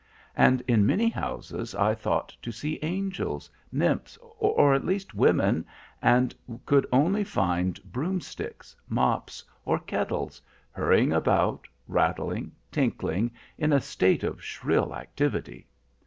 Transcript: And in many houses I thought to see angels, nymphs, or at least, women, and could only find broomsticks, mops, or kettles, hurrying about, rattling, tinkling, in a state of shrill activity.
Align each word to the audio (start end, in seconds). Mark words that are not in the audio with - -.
And 0.35 0.61
in 0.61 0.83
many 0.83 1.09
houses 1.09 1.75
I 1.75 1.93
thought 1.93 2.35
to 2.41 2.51
see 2.51 2.79
angels, 2.81 3.51
nymphs, 3.71 4.17
or 4.39 4.73
at 4.73 4.83
least, 4.83 5.13
women, 5.13 5.63
and 6.01 6.33
could 6.65 6.87
only 6.91 7.23
find 7.23 7.79
broomsticks, 7.83 8.75
mops, 8.89 9.43
or 9.63 9.77
kettles, 9.77 10.41
hurrying 10.71 11.13
about, 11.13 11.67
rattling, 11.87 12.51
tinkling, 12.71 13.29
in 13.59 13.71
a 13.71 13.79
state 13.79 14.23
of 14.23 14.43
shrill 14.43 14.95
activity. 14.95 15.67